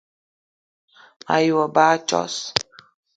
[1.27, 2.35] Me ye wo ba a tsos